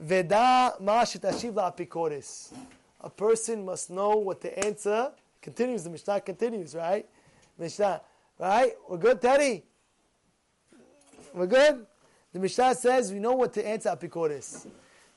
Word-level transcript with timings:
Veda 0.00 0.76
ma 0.80 1.02
shetashiv 1.02 1.52
la'apikoris. 1.52 2.52
A 3.02 3.10
person 3.10 3.66
must 3.66 3.90
know 3.90 4.16
what 4.16 4.40
the 4.40 4.58
answer 4.58 5.12
continues. 5.42 5.84
The 5.84 5.90
Mishnah 5.90 6.22
continues, 6.22 6.74
right? 6.74 7.06
Mishnah, 7.58 8.00
right? 8.38 8.72
We're 8.88 8.96
good, 8.96 9.20
Teddy? 9.20 9.62
We're 11.34 11.46
good? 11.46 11.86
The 12.32 12.38
Mishnah 12.38 12.76
says 12.76 13.12
we 13.12 13.18
know 13.18 13.34
what 13.34 13.52
to 13.52 13.66
answer 13.66 13.90
apikoris. 13.90 14.66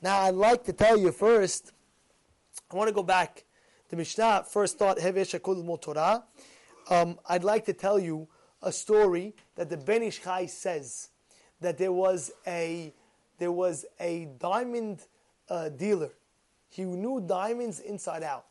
Now, 0.02 0.20
I'd 0.20 0.36
like 0.36 0.66
to 0.66 0.73
tell 0.73 0.97
you 0.97 1.13
first, 1.13 1.71
I 2.70 2.75
want 2.75 2.89
to 2.89 2.93
go 2.93 3.04
back. 3.04 3.45
The 3.89 3.95
Mishnah 3.95 4.45
first 4.50 4.77
thought, 4.77 4.97
Hevesh 4.97 5.39
Akul 5.39 5.81
Torah. 5.81 6.25
Um, 6.89 7.18
I'd 7.29 7.45
like 7.45 7.63
to 7.65 7.73
tell 7.73 8.00
you 8.00 8.27
a 8.61 8.71
story 8.71 9.34
that 9.55 9.70
the 9.70 9.77
Ben 9.77 10.04
Ish 10.04 10.23
Chai 10.23 10.47
says 10.47 11.09
that 11.61 11.77
there 11.77 11.93
was 11.93 12.31
a 12.45 12.93
there 13.44 13.52
was 13.52 13.86
a 14.00 14.30
diamond 14.39 15.02
uh, 15.50 15.68
dealer. 15.68 16.12
He 16.70 16.86
knew 16.86 17.20
diamonds 17.20 17.82
inside 17.82 18.24
out. 18.24 18.46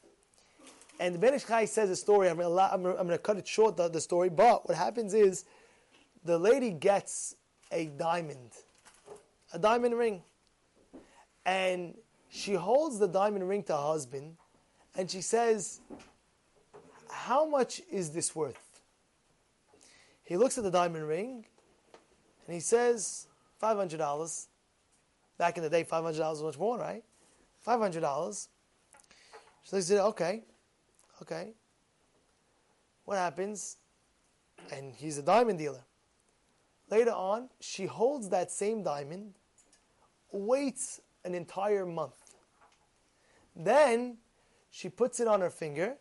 And 1.00 1.18
Ben 1.18 1.32
Ish 1.32 1.46
Chai 1.46 1.64
says 1.64 1.88
a 1.88 1.96
story. 1.96 2.28
I'm 2.28 2.36
going 2.36 3.08
to 3.08 3.16
cut 3.16 3.38
it 3.38 3.48
short, 3.48 3.78
the, 3.78 3.88
the 3.88 4.02
story. 4.02 4.28
But 4.28 4.68
what 4.68 4.76
happens 4.76 5.14
is 5.14 5.46
the 6.26 6.38
lady 6.38 6.72
gets 6.72 7.36
a 7.70 7.86
diamond, 7.86 8.50
a 9.54 9.58
diamond 9.58 9.96
ring. 9.96 10.20
And 11.46 11.94
she 12.28 12.52
holds 12.52 12.98
the 12.98 13.08
diamond 13.08 13.48
ring 13.48 13.62
to 13.62 13.72
her 13.72 13.82
husband 13.82 14.36
and 14.94 15.10
she 15.10 15.22
says, 15.22 15.80
How 17.08 17.48
much 17.48 17.80
is 17.90 18.10
this 18.10 18.36
worth? 18.36 18.82
He 20.22 20.36
looks 20.36 20.58
at 20.58 20.64
the 20.64 20.70
diamond 20.70 21.08
ring 21.08 21.46
and 22.46 22.54
he 22.54 22.60
says, 22.60 23.26
$500. 23.62 24.46
Back 25.42 25.56
in 25.56 25.64
the 25.64 25.70
day, 25.70 25.82
$500 25.82 26.18
was 26.20 26.40
much 26.40 26.56
more, 26.56 26.78
right? 26.78 27.02
$500. 27.66 28.46
So 29.64 29.76
he 29.76 29.82
said, 29.82 29.98
okay, 29.98 30.44
okay. 31.20 31.48
What 33.06 33.16
happens? 33.16 33.78
And 34.72 34.94
he's 34.94 35.18
a 35.18 35.22
diamond 35.22 35.58
dealer. 35.58 35.82
Later 36.92 37.10
on, 37.10 37.48
she 37.58 37.86
holds 37.86 38.28
that 38.28 38.52
same 38.52 38.84
diamond, 38.84 39.34
waits 40.30 41.00
an 41.24 41.34
entire 41.34 41.86
month. 41.86 42.36
Then 43.56 44.18
she 44.70 44.88
puts 44.88 45.18
it 45.18 45.26
on 45.26 45.40
her 45.40 45.50
finger 45.50 45.96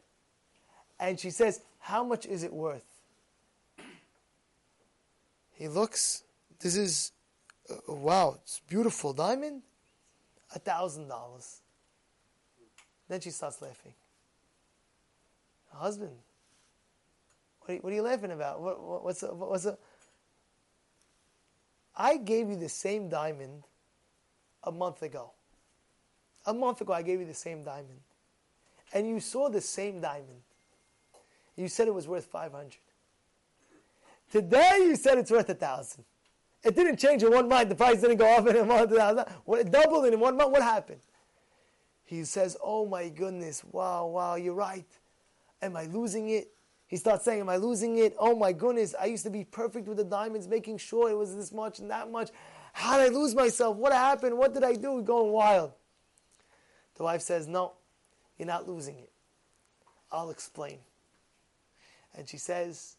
and 0.99 1.19
she 1.19 1.31
says, 1.31 1.61
How 1.79 2.03
much 2.03 2.27
is 2.27 2.43
it 2.43 2.53
worth? 2.53 3.01
He 5.53 5.67
looks, 5.67 6.25
this 6.59 6.75
is, 6.75 7.11
wow, 7.87 8.37
it's 8.41 8.61
beautiful 8.67 9.13
diamond, 9.13 9.61
a 10.55 10.59
thousand 10.59 11.07
dollars. 11.07 11.61
Then 13.07 13.19
she 13.19 13.29
starts 13.29 13.61
laughing. 13.61 13.93
Husband, 15.73 16.11
what 17.59 17.69
are 17.69 17.73
you, 17.73 17.79
what 17.79 17.93
are 17.93 17.95
you 17.95 18.01
laughing 18.01 18.31
about? 18.31 18.61
What, 18.61 18.81
what, 18.81 19.03
what's, 19.03 19.23
a, 19.23 19.33
what's 19.33 19.65
a, 19.65 19.77
I 21.95 22.17
gave 22.17 22.49
you 22.49 22.55
the 22.55 22.69
same 22.69 23.09
diamond 23.09 23.63
a 24.63 24.71
month 24.71 25.01
ago. 25.01 25.31
A 26.45 26.53
month 26.53 26.81
ago, 26.81 26.93
I 26.93 27.01
gave 27.01 27.19
you 27.19 27.25
the 27.25 27.33
same 27.33 27.63
diamond. 27.63 27.99
And 28.93 29.07
you 29.07 29.19
saw 29.19 29.49
the 29.49 29.61
same 29.61 30.01
diamond. 30.01 30.41
You 31.55 31.67
said 31.67 31.87
it 31.87 31.93
was 31.93 32.07
worth 32.07 32.25
500. 32.25 32.77
Today, 34.31 34.77
you 34.79 34.95
said 34.95 35.17
it's 35.17 35.31
worth 35.31 35.49
a 35.49 35.53
thousand. 35.53 36.03
It 36.63 36.75
didn't 36.75 36.97
change 36.97 37.23
in 37.23 37.31
one 37.31 37.47
month. 37.47 37.69
The 37.69 37.75
price 37.75 38.01
didn't 38.01 38.17
go 38.17 38.35
up 38.35 38.47
in 38.47 38.55
a 38.55 38.65
month. 38.65 38.91
It 38.91 39.71
doubled 39.71 40.05
in 40.05 40.19
one 40.19 40.37
month. 40.37 40.51
What 40.51 40.61
happened? 40.61 41.01
He 42.03 42.23
says, 42.25 42.57
Oh 42.61 42.85
my 42.85 43.09
goodness, 43.09 43.63
wow, 43.71 44.05
wow, 44.07 44.35
you're 44.35 44.53
right. 44.53 44.85
Am 45.61 45.77
I 45.77 45.85
losing 45.85 46.29
it? 46.29 46.49
He 46.87 46.97
starts 46.97 47.23
saying, 47.23 47.39
Am 47.39 47.49
I 47.49 47.55
losing 47.55 47.97
it? 47.97 48.15
Oh 48.19 48.35
my 48.35 48.51
goodness, 48.51 48.93
I 48.99 49.05
used 49.05 49.23
to 49.23 49.29
be 49.29 49.45
perfect 49.45 49.87
with 49.87 49.97
the 49.97 50.03
diamonds, 50.03 50.47
making 50.47 50.77
sure 50.77 51.09
it 51.09 51.17
was 51.17 51.35
this 51.35 51.53
much 51.53 51.79
and 51.79 51.89
that 51.89 52.11
much. 52.11 52.29
How 52.73 52.97
did 52.97 53.11
I 53.11 53.15
lose 53.15 53.33
myself? 53.33 53.77
What 53.77 53.93
happened? 53.93 54.37
What 54.37 54.53
did 54.53 54.63
I 54.63 54.73
do? 54.73 55.01
Going 55.01 55.31
wild. 55.31 55.71
The 56.95 57.03
wife 57.03 57.21
says, 57.21 57.47
No, 57.47 57.73
you're 58.37 58.45
not 58.45 58.67
losing 58.67 58.99
it. 58.99 59.11
I'll 60.11 60.29
explain. 60.29 60.79
And 62.15 62.27
she 62.27 62.37
says, 62.37 62.97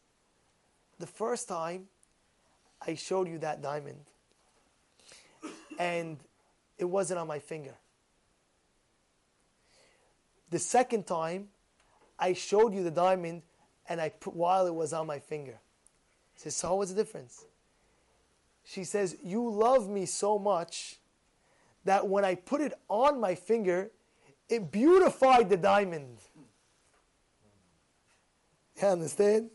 The 0.99 1.07
first 1.07 1.49
time 1.49 1.89
I 2.87 2.95
showed 2.95 3.29
you 3.29 3.39
that 3.39 3.63
diamond, 3.63 4.05
and 5.79 6.19
it 6.79 6.85
wasn't 6.85 7.21
on 7.21 7.27
my 7.27 7.39
finger. 7.39 7.75
The 10.51 10.59
second 10.59 11.07
time, 11.07 11.49
I 12.19 12.35
showed 12.35 12.75
you 12.75 12.85
the 12.85 12.91
diamond 12.91 13.43
and 13.89 14.01
I 14.01 14.11
put 14.11 14.35
while 14.35 14.67
it 14.67 14.75
was 14.75 14.93
on 14.93 15.07
my 15.07 15.19
finger. 15.19 15.59
He 16.35 16.41
says, 16.41 16.57
So 16.57 16.75
what's 16.75 16.93
the 16.93 16.97
difference? 16.97 17.47
She 18.65 18.85
says, 18.85 19.17
You 19.23 19.49
love 19.49 19.89
me 19.89 20.07
so 20.07 20.39
much 20.39 20.99
that 21.85 22.07
when 22.07 22.25
I 22.25 22.35
put 22.35 22.61
it 22.61 22.75
on 22.89 23.19
my 23.19 23.35
finger, 23.35 23.91
it 24.49 24.71
beautified 24.71 25.49
the 25.49 25.57
diamond. 25.57 26.19
You 28.81 28.89
understand? 28.89 29.51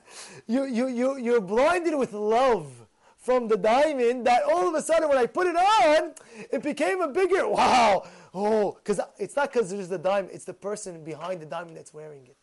You, 0.47 0.65
you, 0.65 0.87
you, 0.87 1.17
you're 1.17 1.41
blinded 1.41 1.95
with 1.95 2.13
love 2.13 2.86
from 3.27 3.49
the 3.49 3.57
diamond 3.57 4.25
that 4.25 4.41
all 4.43 4.69
of 4.69 4.73
a 4.73 4.81
sudden 4.81 5.09
when 5.09 5.17
I 5.17 5.25
put 5.25 5.47
it 5.47 5.55
on, 5.57 6.13
it 6.49 6.63
became 6.63 7.01
a 7.01 7.09
bigger, 7.09 7.45
wow, 7.45 8.07
oh, 8.33 8.77
because 8.81 9.01
it's 9.19 9.35
not 9.35 9.51
because 9.51 9.69
there's 9.69 9.89
the 9.89 9.97
diamond, 9.97 10.29
it's 10.33 10.45
the 10.45 10.53
person 10.53 11.03
behind 11.03 11.41
the 11.41 11.45
diamond 11.45 11.75
that's 11.75 11.93
wearing 11.93 12.25
it. 12.25 12.37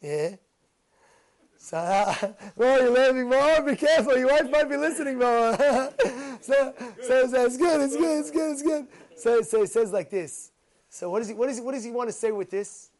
Yeah? 0.00 0.36
So, 1.58 1.78
uh, 1.78 2.14
well, 2.56 2.80
you're 2.80 2.92
laughing 2.92 3.28
more. 3.28 3.60
Be 3.62 3.74
careful. 3.74 4.16
Your 4.16 4.28
wife 4.28 4.48
might 4.52 4.68
be 4.70 4.76
listening 4.76 5.18
more. 5.18 5.56
so, 6.40 6.74
so, 7.02 7.26
so 7.26 7.46
it's 7.46 7.56
good. 7.56 7.80
It's 7.80 7.96
good. 7.96 8.20
It's 8.20 8.30
good. 8.30 8.52
It's 8.52 8.62
good. 8.62 8.86
So, 9.16 9.42
so 9.42 9.62
it 9.62 9.70
says 9.72 9.92
like 9.92 10.10
this. 10.10 10.52
So 10.90 11.10
what, 11.10 11.22
is 11.22 11.28
he, 11.28 11.34
what, 11.34 11.48
is 11.48 11.56
he, 11.56 11.62
what 11.62 11.74
does 11.74 11.82
he 11.82 11.90
want 11.90 12.08
to 12.08 12.12
say 12.12 12.30
with 12.30 12.50
this? 12.50 12.90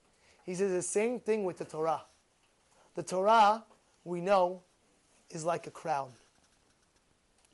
He 0.45 0.57
says 0.57 0.73
the 0.73 0.83
same 0.83 1.21
thing 1.21 1.45
with 1.45 1.59
the 1.59 1.65
Torah. 1.65 2.03
The 2.97 3.05
Torah, 3.05 3.63
we 4.03 4.21
know, 4.21 4.63
is 5.31 5.45
like 5.45 5.69
a 5.69 5.71
crown. 5.71 6.11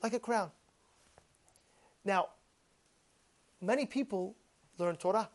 Like 0.02 0.12
a 0.12 0.20
crown. 0.20 0.50
Now, 2.04 2.28
many 3.60 3.86
people 3.86 4.34
learn 4.78 4.96
Torah. 4.96 5.28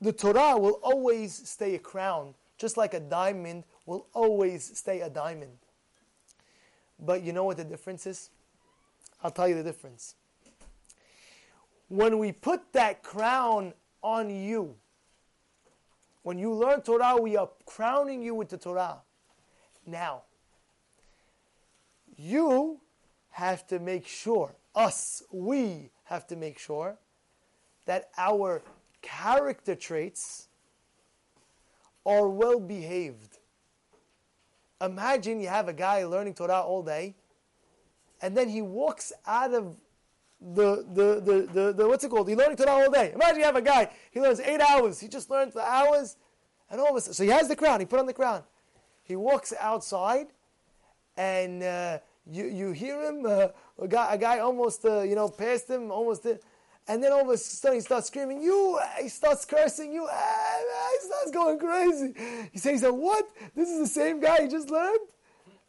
The 0.00 0.12
Torah 0.12 0.58
will 0.58 0.78
always 0.82 1.32
stay 1.48 1.74
a 1.74 1.78
crown, 1.78 2.34
just 2.58 2.76
like 2.76 2.92
a 2.92 3.00
diamond 3.00 3.64
will 3.86 4.06
always 4.12 4.76
stay 4.78 5.00
a 5.00 5.08
diamond. 5.08 5.56
But 6.98 7.22
you 7.22 7.32
know 7.32 7.44
what 7.44 7.56
the 7.56 7.64
difference 7.64 8.06
is? 8.06 8.30
I'll 9.22 9.30
tell 9.30 9.48
you 9.48 9.54
the 9.54 9.62
difference. 9.62 10.14
When 11.88 12.18
we 12.18 12.32
put 12.32 12.72
that 12.72 13.02
crown 13.02 13.72
on 14.02 14.28
you, 14.28 14.74
when 16.22 16.38
you 16.38 16.52
learn 16.52 16.82
Torah, 16.82 17.16
we 17.20 17.36
are 17.36 17.48
crowning 17.64 18.22
you 18.22 18.34
with 18.34 18.48
the 18.48 18.58
Torah. 18.58 18.98
Now, 19.86 20.22
you 22.16 22.65
have 23.56 23.66
to 23.66 23.78
make 23.78 24.06
sure, 24.06 24.54
us, 24.74 25.22
we 25.32 25.88
have 26.04 26.26
to 26.26 26.36
make 26.36 26.58
sure 26.58 26.98
that 27.86 28.10
our 28.18 28.60
character 29.00 29.74
traits 29.74 30.48
are 32.04 32.28
well 32.28 32.60
behaved. 32.60 33.38
Imagine 34.82 35.40
you 35.40 35.48
have 35.48 35.68
a 35.68 35.72
guy 35.72 36.04
learning 36.04 36.34
Torah 36.34 36.60
all 36.60 36.82
day, 36.82 37.14
and 38.20 38.36
then 38.36 38.50
he 38.50 38.60
walks 38.60 39.10
out 39.26 39.54
of 39.54 39.76
the, 40.38 40.84
the, 40.92 41.22
the, 41.24 41.48
the, 41.50 41.72
the 41.72 41.88
what's 41.88 42.04
it 42.04 42.10
called? 42.10 42.28
He's 42.28 42.36
learning 42.36 42.58
Torah 42.58 42.72
all 42.72 42.90
day. 42.90 43.12
Imagine 43.14 43.38
you 43.38 43.44
have 43.46 43.56
a 43.56 43.62
guy, 43.62 43.90
he 44.10 44.20
learns 44.20 44.38
eight 44.40 44.60
hours, 44.60 45.00
he 45.00 45.08
just 45.08 45.30
learned 45.30 45.54
for 45.54 45.62
hours, 45.62 46.18
and 46.70 46.78
all 46.78 46.90
of 46.90 46.96
a 46.96 47.00
sudden, 47.00 47.14
so 47.14 47.24
he 47.24 47.30
has 47.30 47.48
the 47.48 47.56
crown, 47.56 47.80
he 47.80 47.86
put 47.86 48.00
on 48.00 48.06
the 48.06 48.12
crown. 48.12 48.42
He 49.02 49.16
walks 49.16 49.54
outside, 49.58 50.26
and 51.16 51.62
uh, 51.62 51.98
you, 52.30 52.46
you 52.46 52.72
hear 52.72 53.02
him, 53.02 53.24
uh, 53.26 53.48
a, 53.80 53.88
guy, 53.88 54.14
a 54.14 54.18
guy 54.18 54.38
almost, 54.40 54.84
uh, 54.84 55.02
you 55.02 55.14
know, 55.14 55.28
passed 55.28 55.68
him, 55.68 55.90
almost, 55.90 56.26
and 56.88 57.02
then 57.02 57.12
all 57.12 57.22
of 57.22 57.28
a 57.28 57.36
sudden 57.36 57.78
he 57.78 57.80
starts 57.80 58.08
screaming, 58.08 58.40
you, 58.42 58.78
he 59.00 59.08
starts 59.08 59.44
cursing, 59.44 59.92
you, 59.92 60.06
he 60.06 61.06
starts 61.06 61.30
going 61.32 61.58
crazy. 61.58 62.14
He 62.52 62.58
says, 62.58 62.82
what? 62.82 63.28
This 63.54 63.68
is 63.68 63.78
the 63.78 63.86
same 63.86 64.20
guy 64.20 64.42
he 64.42 64.48
just 64.48 64.70
learned? 64.70 65.08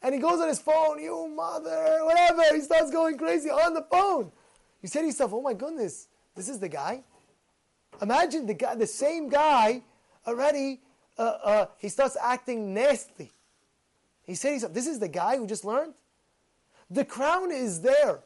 And 0.02 0.14
he 0.14 0.22
goes 0.22 0.40
on 0.40 0.48
his 0.48 0.60
phone, 0.60 1.02
you 1.02 1.28
mother, 1.28 2.00
whatever. 2.04 2.44
He 2.54 2.62
starts 2.62 2.92
going 2.92 3.18
crazy 3.18 3.50
on 3.50 3.74
the 3.74 3.86
phone. 3.90 4.32
You 4.82 4.90
say 4.90 5.02
to 5.02 5.08
yourself, 5.08 5.34
oh 5.34 5.42
my 5.42 5.54
goodness, 5.54 6.08
this 6.36 6.50
is 6.50 6.60
the 6.60 6.70
guy? 6.70 7.04
Imagine 8.02 8.46
the 8.46 8.54
guy, 8.54 8.76
the 8.76 8.86
same 8.86 9.28
guy 9.28 9.82
already, 10.28 10.82
uh, 11.18 11.22
uh, 11.22 11.66
he 11.80 11.90
starts 11.90 12.16
acting 12.22 12.76
nasty. 12.76 13.32
He 14.24 14.36
said 14.36 14.62
this 14.74 14.86
is 14.86 15.00
the 15.00 15.08
guy 15.08 15.38
who 15.38 15.48
just 15.48 15.66
learned? 15.66 15.94
The 16.90 17.06
crown 17.06 17.52
is 17.52 17.82
there, 17.82 18.22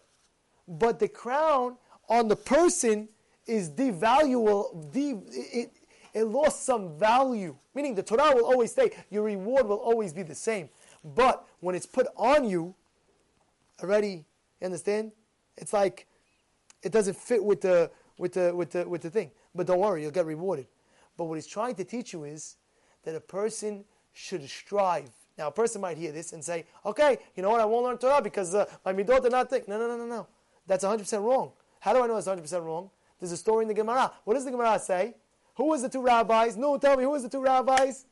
but 0.67 0.99
the 0.99 1.07
crown 1.07 1.77
on 2.07 2.27
the 2.27 2.35
person 2.35 3.09
is 3.47 3.69
devaluable, 3.69 4.91
de, 4.91 5.19
it, 5.31 5.71
it 6.13 6.23
lost 6.23 6.63
some 6.65 6.97
value. 6.97 7.55
Meaning 7.73 7.95
the 7.95 8.03
Torah 8.03 8.35
will 8.35 8.45
always 8.45 8.71
stay, 8.71 8.91
your 9.09 9.23
reward 9.23 9.67
will 9.67 9.77
always 9.77 10.13
be 10.13 10.23
the 10.23 10.35
same. 10.35 10.69
But 11.03 11.47
when 11.59 11.75
it's 11.75 11.85
put 11.85 12.07
on 12.15 12.47
you, 12.47 12.75
already, 13.81 14.25
you 14.59 14.65
understand? 14.65 15.11
It's 15.57 15.73
like 15.73 16.07
it 16.83 16.91
doesn't 16.91 17.17
fit 17.17 17.43
with 17.43 17.61
the 17.61 17.89
with 18.17 18.33
the 18.33 18.55
with 18.55 18.71
the 18.71 18.87
with 18.87 19.01
the 19.01 19.09
thing. 19.09 19.31
But 19.55 19.67
don't 19.67 19.79
worry, 19.79 20.03
you'll 20.03 20.11
get 20.11 20.25
rewarded. 20.25 20.67
But 21.17 21.25
what 21.25 21.35
he's 21.35 21.47
trying 21.47 21.75
to 21.75 21.83
teach 21.83 22.13
you 22.13 22.23
is 22.23 22.57
that 23.03 23.15
a 23.15 23.19
person 23.19 23.85
should 24.13 24.47
strive. 24.47 25.09
Now, 25.41 25.47
a 25.47 25.51
person 25.51 25.81
might 25.81 25.97
hear 25.97 26.11
this 26.11 26.33
and 26.33 26.45
say, 26.45 26.65
"Okay, 26.85 27.17
you 27.35 27.41
know 27.41 27.49
what? 27.49 27.59
I 27.59 27.65
won't 27.65 27.83
learn 27.83 27.97
Torah 27.97 28.21
because 28.21 28.53
uh, 28.53 28.65
my 28.85 28.93
midot 28.93 29.25
are 29.25 29.29
not 29.31 29.49
thick." 29.49 29.67
No, 29.67 29.79
no, 29.79 29.87
no, 29.87 29.97
no, 29.97 30.05
no. 30.05 30.27
That's 30.67 30.85
100% 30.85 31.23
wrong. 31.23 31.51
How 31.79 31.93
do 31.93 32.03
I 32.03 32.05
know 32.05 32.17
it's 32.17 32.27
100% 32.27 32.63
wrong? 32.63 32.91
There's 33.19 33.31
a 33.31 33.37
story 33.37 33.63
in 33.63 33.67
the 33.67 33.73
Gemara. 33.73 34.11
What 34.23 34.35
does 34.35 34.45
the 34.45 34.51
Gemara 34.51 34.77
say? 34.77 35.15
Who 35.55 35.69
was 35.69 35.81
the 35.81 35.89
two 35.89 36.03
rabbis? 36.03 36.57
No, 36.57 36.77
tell 36.77 36.95
me, 36.95 37.05
who 37.05 37.09
was 37.09 37.23
the 37.23 37.29
two 37.29 37.41
rabbis? 37.41 38.05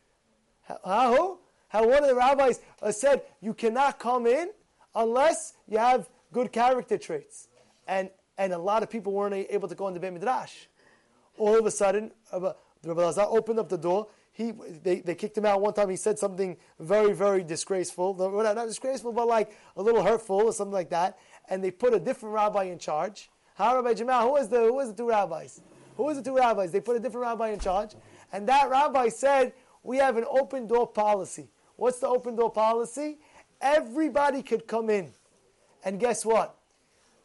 How, 0.83 1.15
who? 1.15 1.39
How 1.67 1.87
one 1.87 2.01
of 2.01 2.09
the 2.09 2.15
rabbis 2.15 2.61
uh, 2.81 2.91
said, 2.91 3.21
you 3.41 3.53
cannot 3.53 3.99
come 3.99 4.25
in 4.25 4.49
unless 4.95 5.53
you 5.67 5.77
have 5.77 6.09
good 6.33 6.51
character 6.51 6.97
traits. 6.97 7.47
And, 7.87 8.09
and 8.39 8.53
a 8.53 8.57
lot 8.57 8.81
of 8.81 8.89
people 8.89 9.13
weren't 9.13 9.35
able 9.51 9.67
to 9.67 9.75
go 9.75 9.87
into 9.87 9.99
the 9.99 10.07
Beit 10.07 10.13
Midrash. 10.13 10.65
All 11.37 11.59
of 11.59 11.65
a 11.67 11.71
sudden, 11.71 12.11
uh, 12.31 12.39
the 12.81 12.89
Rabbi 12.89 13.01
Lazar 13.03 13.25
opened 13.29 13.59
up 13.59 13.69
the 13.69 13.77
door. 13.77 14.07
He, 14.39 14.53
they, 14.83 15.01
they 15.01 15.15
kicked 15.15 15.37
him 15.37 15.45
out 15.45 15.59
one 15.59 15.73
time. 15.73 15.89
He 15.89 15.97
said 15.97 16.17
something 16.17 16.55
very, 16.79 17.11
very 17.11 17.43
disgraceful. 17.43 18.13
Not 18.15 18.67
disgraceful, 18.67 19.11
but 19.11 19.27
like 19.27 19.51
a 19.75 19.81
little 19.81 20.01
hurtful 20.01 20.37
or 20.37 20.53
something 20.53 20.71
like 20.71 20.91
that. 20.91 21.19
And 21.49 21.61
they 21.61 21.71
put 21.71 21.93
a 21.93 21.99
different 21.99 22.33
rabbi 22.33 22.63
in 22.63 22.79
charge. 22.79 23.29
How 23.55 23.75
Rabbi 23.75 23.95
Jamal? 23.95 24.27
Who 24.27 24.31
was 24.31 24.47
the 24.47 24.59
who 24.59 24.75
was 24.75 24.91
the 24.91 24.95
two 24.95 25.09
rabbis? 25.09 25.59
Who 25.97 26.03
was 26.03 26.15
the 26.15 26.23
two 26.23 26.37
rabbis? 26.37 26.71
They 26.71 26.79
put 26.79 26.95
a 26.95 27.01
different 27.01 27.27
rabbi 27.27 27.49
in 27.49 27.59
charge, 27.59 27.95
and 28.31 28.47
that 28.47 28.69
rabbi 28.69 29.09
said, 29.09 29.51
"We 29.83 29.97
have 29.97 30.15
an 30.15 30.23
open 30.29 30.67
door 30.67 30.87
policy. 30.87 31.49
What's 31.75 31.99
the 31.99 32.07
open 32.07 32.37
door 32.37 32.49
policy? 32.49 33.19
Everybody 33.59 34.41
could 34.41 34.65
come 34.65 34.89
in, 34.89 35.11
and 35.83 35.99
guess 35.99 36.23
what? 36.23 36.55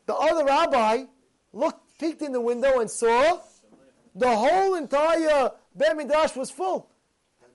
The 0.07 0.17
other 0.17 0.45
rabbi 0.45 1.05
looked, 1.53 1.97
peeked 2.01 2.23
in 2.23 2.33
the 2.33 2.41
window, 2.41 2.81
and 2.81 2.91
saw 2.91 3.39
the 4.17 4.35
whole 4.35 4.75
entire 4.75 5.53
Beit 5.77 6.37
was 6.37 6.51
full, 6.51 6.91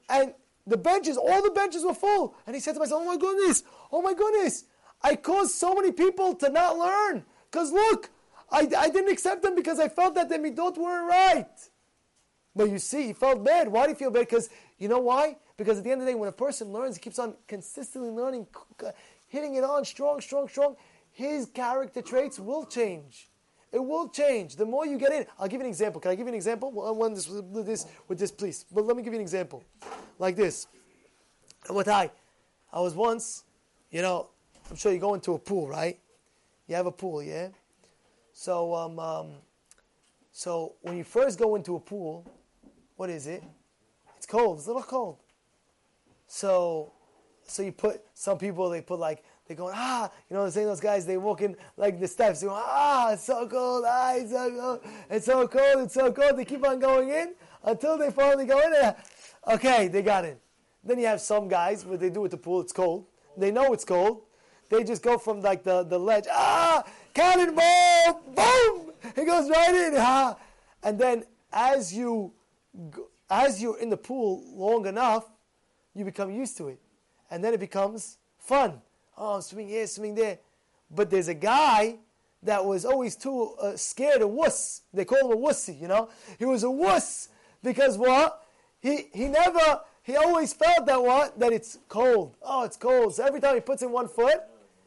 and 0.09 0.33
the 0.67 0.77
benches, 0.77 1.17
all 1.17 1.41
the 1.41 1.51
benches 1.51 1.83
were 1.83 1.93
full. 1.93 2.35
And 2.45 2.55
he 2.55 2.59
said 2.59 2.73
to 2.73 2.79
myself, 2.79 3.01
"Oh 3.03 3.05
my 3.05 3.17
goodness! 3.17 3.63
Oh 3.91 4.01
my 4.01 4.13
goodness! 4.13 4.65
I 5.01 5.15
caused 5.15 5.51
so 5.51 5.73
many 5.75 5.91
people 5.91 6.35
to 6.35 6.49
not 6.49 6.77
learn 6.77 7.23
because 7.51 7.71
look." 7.71 8.09
I, 8.51 8.67
I 8.77 8.89
didn't 8.89 9.11
accept 9.11 9.43
them 9.43 9.55
because 9.55 9.79
I 9.79 9.87
felt 9.89 10.15
that 10.15 10.29
the 10.29 10.37
midot 10.37 10.77
weren't 10.77 11.07
right. 11.07 11.69
But 12.55 12.69
you 12.69 12.79
see, 12.79 13.07
he 13.07 13.13
felt 13.13 13.43
bad. 13.43 13.67
Why 13.67 13.83
do 13.83 13.91
you 13.91 13.95
feel 13.95 14.11
bad? 14.11 14.21
Because 14.21 14.49
you 14.77 14.87
know 14.87 14.99
why? 14.99 15.37
Because 15.55 15.77
at 15.77 15.83
the 15.83 15.91
end 15.91 16.01
of 16.01 16.07
the 16.07 16.13
day, 16.13 16.17
when 16.17 16.29
a 16.29 16.33
person 16.33 16.73
learns, 16.73 16.95
he 16.95 17.01
keeps 17.01 17.19
on 17.19 17.35
consistently 17.47 18.09
learning, 18.09 18.47
hitting 19.27 19.55
it 19.55 19.63
on 19.63 19.85
strong, 19.85 20.19
strong, 20.19 20.47
strong, 20.47 20.75
his 21.11 21.45
character 21.47 22.01
traits 22.01 22.39
will 22.39 22.65
change. 22.65 23.29
It 23.71 23.79
will 23.79 24.09
change. 24.09 24.55
The 24.55 24.65
more 24.65 24.85
you 24.85 24.97
get 24.97 25.11
in, 25.11 25.27
I'll 25.37 25.47
give 25.47 25.59
you 25.59 25.65
an 25.65 25.69
example. 25.69 26.01
Can 26.01 26.11
I 26.11 26.15
give 26.15 26.25
you 26.25 26.29
an 26.29 26.35
example? 26.35 26.71
One 26.71 27.13
this 27.13 27.29
this 27.51 27.85
with 28.07 28.17
this, 28.17 28.31
please. 28.31 28.65
But 28.71 28.85
let 28.85 28.97
me 28.97 29.03
give 29.03 29.13
you 29.13 29.19
an 29.19 29.23
example, 29.23 29.63
like 30.19 30.35
this. 30.35 30.67
What 31.67 31.87
I, 31.87 32.11
I 32.71 32.79
was 32.79 32.93
once, 32.93 33.43
you 33.89 34.01
know, 34.01 34.29
I'm 34.69 34.75
sure 34.75 34.91
you 34.91 34.99
go 34.99 35.15
into 35.15 35.33
a 35.33 35.39
pool, 35.39 35.67
right? 35.67 35.97
You 36.67 36.75
have 36.75 36.85
a 36.85 36.91
pool, 36.91 37.23
yeah. 37.23 37.47
So, 38.33 38.75
um, 38.75 38.99
um, 38.99 39.31
so 40.31 40.75
when 40.81 40.97
you 40.97 41.03
first 41.03 41.39
go 41.39 41.55
into 41.55 41.75
a 41.75 41.79
pool, 41.79 42.25
what 42.95 43.09
is 43.09 43.25
it? 43.25 43.43
It's 44.17 44.25
cold. 44.25 44.59
It's 44.59 44.67
a 44.67 44.69
little 44.69 44.83
cold. 44.83 45.17
So, 46.27 46.91
so 47.47 47.63
you 47.63 47.71
put 47.71 48.01
some 48.13 48.37
people. 48.37 48.69
They 48.69 48.81
put 48.81 48.99
like 48.99 49.23
they 49.47 49.55
going 49.55 49.73
ah, 49.75 50.11
you 50.29 50.35
know, 50.35 50.47
saying 50.49 50.67
those 50.67 50.79
guys. 50.79 51.05
They 51.05 51.17
walk 51.17 51.41
in 51.41 51.55
like 51.75 51.99
the 51.99 52.07
steps. 52.07 52.41
They 52.41 52.47
go 52.47 52.53
ah, 52.53 53.13
it's 53.13 53.23
so 53.23 53.47
cold. 53.47 53.83
Ah, 53.87 54.13
it's 54.15 54.31
so 54.31 54.51
cold. 54.51 54.79
It's 55.09 55.25
so 55.25 55.47
cold. 55.47 55.85
It's 55.85 55.93
so 55.93 56.11
cold. 56.11 56.37
They 56.37 56.45
keep 56.45 56.65
on 56.65 56.79
going 56.79 57.09
in 57.09 57.33
until 57.63 57.97
they 57.97 58.11
finally 58.11 58.45
go 58.45 58.59
in. 58.59 58.73
And, 58.83 58.95
okay, 59.47 59.87
they 59.87 60.01
got 60.01 60.25
in. 60.25 60.37
Then 60.83 60.99
you 60.99 61.07
have 61.07 61.21
some 61.21 61.47
guys 61.47 61.85
what 61.85 61.99
they 61.99 62.09
do 62.09 62.21
with 62.21 62.31
the 62.31 62.37
pool. 62.37 62.61
It's 62.61 62.73
cold. 62.73 63.05
They 63.37 63.51
know 63.51 63.73
it's 63.73 63.85
cold. 63.85 64.23
They 64.69 64.83
just 64.83 65.01
go 65.01 65.17
from 65.17 65.41
like 65.41 65.63
the, 65.63 65.83
the 65.83 65.97
ledge. 65.97 66.25
Ah, 66.31 66.83
cannonball! 67.13 68.21
Boom! 68.35 68.93
It 69.15 69.25
goes 69.25 69.49
right 69.49 69.73
in. 69.73 69.95
Ha! 69.95 70.35
And 70.83 70.99
then 70.99 71.23
as 71.51 71.93
you 71.93 72.33
as 73.29 73.61
you're 73.61 73.79
in 73.79 73.89
the 73.89 73.97
pool 73.97 74.43
long 74.55 74.85
enough, 74.85 75.25
you 75.95 76.05
become 76.05 76.31
used 76.31 76.57
to 76.57 76.67
it, 76.69 76.79
and 77.29 77.43
then 77.43 77.53
it 77.53 77.59
becomes 77.59 78.17
fun. 78.37 78.81
Oh, 79.17 79.35
I'm 79.35 79.41
swimming 79.41 79.69
here, 79.69 79.85
swimming 79.87 80.15
there. 80.15 80.39
But 80.89 81.09
there's 81.09 81.27
a 81.27 81.33
guy 81.33 81.97
that 82.43 82.63
was 82.63 82.85
always 82.85 83.15
too 83.15 83.55
uh, 83.61 83.75
scared, 83.75 84.21
a 84.21 84.27
wuss. 84.27 84.81
They 84.93 85.05
call 85.05 85.31
him 85.31 85.37
a 85.37 85.41
wussy, 85.41 85.79
you 85.79 85.87
know. 85.87 86.09
He 86.37 86.45
was 86.45 86.63
a 86.63 86.71
wuss 86.71 87.29
because 87.63 87.97
what? 87.97 88.45
He 88.81 89.07
he 89.13 89.27
never. 89.27 89.81
He 90.03 90.15
always 90.15 90.53
felt 90.53 90.85
that 90.87 91.01
what? 91.01 91.37
That 91.39 91.53
it's 91.53 91.77
cold. 91.87 92.35
Oh, 92.41 92.63
it's 92.63 92.77
cold. 92.77 93.13
So 93.15 93.25
every 93.25 93.39
time 93.39 93.55
he 93.55 93.61
puts 93.61 93.83
in 93.83 93.91
one 93.91 94.07
foot, 94.07 94.41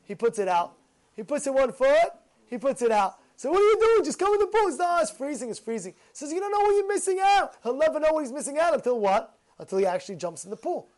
he 0.05 0.15
puts 0.15 0.39
it 0.39 0.49
out. 0.49 0.75
He 1.15 1.23
puts 1.23 1.47
in 1.47 1.55
one 1.55 1.73
foot, 1.73 2.11
he 2.47 2.59
puts 2.59 2.83
it 2.83 2.91
out. 2.91 3.19
So 3.37 3.51
what 3.51 3.59
are 3.59 3.63
you 3.63 3.79
doing? 3.81 4.05
Just 4.05 4.19
come 4.19 4.33
in 4.35 4.41
the 4.41 4.47
pool. 4.47 4.69
It's, 4.69 4.79
no, 4.79 4.99
it's 5.01 5.11
freezing, 5.11 5.51
it's 5.51 5.59
freezing. 5.59 5.95
Says 6.13 6.33
you 6.33 6.41
don't 6.41 6.53
know 6.53 6.61
what 6.61 6.77
you're 6.77 6.89
missing 6.89 7.19
out. 7.21 7.55
He'll 7.63 7.77
never 7.77 7.99
know 8.01 8.13
what 8.13 8.25
he's 8.25 8.33
missing 8.33 8.59
out 8.59 8.75
until 8.75 8.99
what? 8.99 9.37
Until 9.59 9.79
he 9.79 9.87
actually 9.87 10.17
jumps 10.17 10.45
in 10.45 10.51
the 10.51 10.57
pool. 10.57 10.89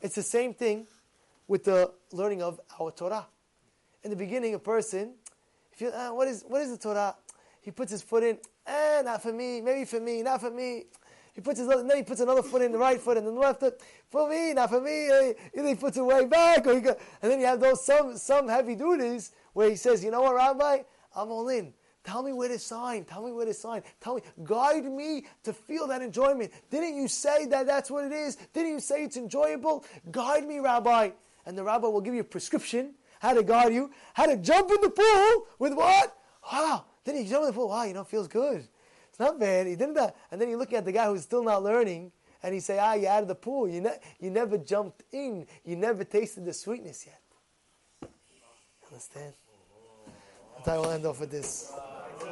It's 0.00 0.14
the 0.14 0.22
same 0.22 0.52
thing 0.52 0.86
with 1.48 1.64
the 1.64 1.92
learning 2.12 2.42
of 2.42 2.60
our 2.80 2.90
Torah. 2.90 3.26
In 4.02 4.10
the 4.10 4.16
beginning, 4.16 4.54
a 4.54 4.58
person, 4.58 5.14
if 5.72 5.80
you, 5.80 5.88
uh, 5.88 6.10
what 6.10 6.28
is 6.28 6.44
what 6.46 6.60
is 6.60 6.70
the 6.70 6.78
Torah? 6.78 7.14
He 7.62 7.70
puts 7.70 7.90
his 7.90 8.02
foot 8.02 8.22
in, 8.22 8.38
eh, 8.66 9.02
not 9.02 9.22
for 9.22 9.32
me, 9.32 9.62
maybe 9.62 9.86
for 9.86 10.00
me, 10.00 10.22
not 10.22 10.40
for 10.40 10.50
me. 10.50 10.84
He 11.34 11.40
puts 11.40 11.58
his 11.58 11.68
then 11.68 11.96
he 11.96 12.02
puts 12.02 12.20
another 12.20 12.42
foot 12.42 12.62
in 12.62 12.70
the 12.70 12.78
right 12.78 13.00
foot 13.00 13.16
and 13.16 13.26
then 13.26 13.34
the 13.34 13.40
left 13.40 13.60
foot 13.60 13.80
for 14.08 14.28
me, 14.28 14.52
not 14.54 14.70
for 14.70 14.80
me. 14.80 15.10
Either 15.10 15.68
he 15.68 15.74
puts 15.74 15.96
it 15.96 16.04
way 16.04 16.24
back, 16.26 16.66
or 16.66 16.74
he 16.74 16.80
go, 16.80 16.96
and 17.22 17.30
then 17.30 17.40
you 17.40 17.46
have 17.46 17.60
those 17.60 17.84
some 17.84 18.16
some 18.16 18.48
heavy 18.48 18.76
duties 18.76 19.32
where 19.52 19.68
he 19.68 19.76
says, 19.76 20.04
you 20.04 20.10
know 20.10 20.22
what, 20.22 20.34
Rabbi, 20.34 20.82
I'm 21.14 21.30
all 21.30 21.48
in. 21.48 21.74
Tell 22.04 22.22
me 22.22 22.32
where 22.32 22.48
to 22.48 22.58
sign. 22.58 23.04
Tell 23.04 23.24
me 23.24 23.32
where 23.32 23.46
to 23.46 23.54
sign. 23.54 23.82
Tell 24.00 24.16
me, 24.16 24.22
guide 24.44 24.84
me 24.84 25.24
to 25.42 25.52
feel 25.52 25.86
that 25.88 26.02
enjoyment. 26.02 26.52
Didn't 26.70 26.96
you 26.96 27.08
say 27.08 27.46
that 27.46 27.66
that's 27.66 27.90
what 27.90 28.04
it 28.04 28.12
is? 28.12 28.36
Didn't 28.52 28.72
you 28.72 28.80
say 28.80 29.04
it's 29.04 29.16
enjoyable? 29.16 29.84
Guide 30.10 30.46
me, 30.46 30.58
Rabbi. 30.58 31.10
And 31.46 31.56
the 31.56 31.64
Rabbi 31.64 31.86
will 31.86 32.02
give 32.02 32.14
you 32.14 32.20
a 32.20 32.24
prescription 32.24 32.94
how 33.20 33.32
to 33.32 33.42
guide 33.42 33.72
you, 33.72 33.90
how 34.12 34.26
to 34.26 34.36
jump 34.36 34.70
in 34.70 34.80
the 34.82 34.90
pool 34.90 35.46
with 35.58 35.72
what? 35.72 36.14
Wow. 36.52 36.84
Then 37.04 37.16
you 37.16 37.24
jump 37.24 37.44
in 37.44 37.46
the 37.48 37.52
pool. 37.54 37.70
Wow, 37.70 37.84
you 37.84 37.94
know, 37.94 38.04
feels 38.04 38.28
good. 38.28 38.68
It's 39.14 39.20
not 39.20 39.38
bad. 39.38 39.68
He 39.68 39.76
didn't 39.76 39.94
that. 39.94 40.16
And 40.32 40.40
then 40.40 40.48
you 40.50 40.56
look 40.56 40.72
at 40.72 40.84
the 40.84 40.90
guy 40.90 41.06
who's 41.06 41.22
still 41.22 41.44
not 41.44 41.62
learning 41.62 42.10
and 42.42 42.52
he 42.52 42.58
say, 42.58 42.80
ah, 42.80 42.94
you're 42.94 43.12
out 43.12 43.22
of 43.22 43.28
the 43.28 43.36
pool. 43.36 43.68
You, 43.68 43.80
ne- 43.80 44.00
you 44.18 44.28
never 44.28 44.58
jumped 44.58 45.04
in. 45.12 45.46
You 45.64 45.76
never 45.76 46.02
tasted 46.02 46.44
the 46.44 46.52
sweetness 46.52 47.06
yet. 47.06 48.10
Understand? 48.90 49.34
I 50.66 50.78
will 50.78 50.90
end 50.90 51.06
off 51.06 51.20
with 51.20 51.30
this. 51.30 51.72